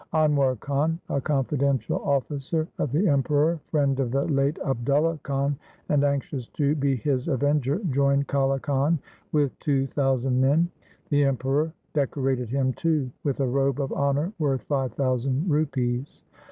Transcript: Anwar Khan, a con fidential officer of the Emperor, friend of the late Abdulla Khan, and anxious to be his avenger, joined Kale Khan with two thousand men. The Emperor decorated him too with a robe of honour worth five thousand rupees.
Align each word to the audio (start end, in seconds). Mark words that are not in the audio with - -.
Anwar 0.15 0.59
Khan, 0.59 0.99
a 1.09 1.21
con 1.21 1.45
fidential 1.45 2.03
officer 2.03 2.67
of 2.79 2.91
the 2.91 3.07
Emperor, 3.07 3.59
friend 3.67 3.99
of 3.99 4.09
the 4.09 4.23
late 4.25 4.57
Abdulla 4.65 5.19
Khan, 5.21 5.55
and 5.89 6.03
anxious 6.03 6.47
to 6.47 6.73
be 6.73 6.95
his 6.95 7.27
avenger, 7.27 7.77
joined 7.91 8.27
Kale 8.27 8.57
Khan 8.57 8.97
with 9.31 9.59
two 9.59 9.85
thousand 9.85 10.41
men. 10.41 10.71
The 11.09 11.23
Emperor 11.25 11.71
decorated 11.93 12.49
him 12.49 12.73
too 12.73 13.11
with 13.23 13.41
a 13.41 13.47
robe 13.47 13.79
of 13.79 13.93
honour 13.93 14.33
worth 14.39 14.63
five 14.63 14.91
thousand 14.93 15.47
rupees. 15.47 16.23